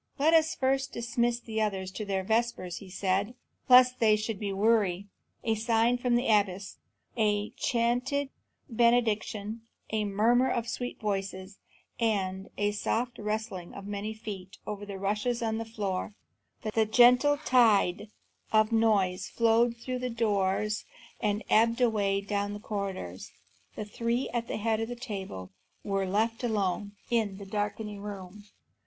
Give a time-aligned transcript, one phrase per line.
[0.17, 3.35] "Let us first dismiss the others to their vespers," said he,
[3.69, 5.05] "lest they should be weary."
[5.43, 6.77] A sign from the abbess;
[7.15, 8.29] a chanted
[8.67, 9.61] benediction;
[9.91, 11.59] a murmuring of sweet voices
[11.99, 16.15] and a soft rustling of many feet over the rushes on the floor;
[16.73, 18.09] the gentle tide
[18.51, 20.83] of noise flowed out through the doors
[21.19, 23.33] and ebbed away down the corridors;
[23.75, 25.51] the three at the head of the table
[25.83, 28.45] were left alone in the darkening room.